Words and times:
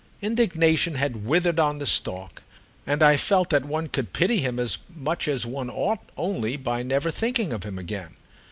Indignation 0.19 0.95
had 0.95 1.27
withered 1.27 1.59
on 1.59 1.77
the 1.77 1.85
stalk, 1.85 2.41
and 2.87 3.03
I 3.03 3.17
felt 3.17 3.51
that 3.51 3.65
one 3.65 3.85
could 3.87 4.13
pity 4.13 4.39
him 4.39 4.57
as 4.57 4.79
much 4.95 5.27
as 5.27 5.45
one 5.45 5.69
ought 5.69 6.01
only 6.17 6.57
by 6.57 6.81
never 6.81 7.11
thinking 7.11 7.53
of 7.53 7.61
him 7.63 7.77
again. 7.77 8.15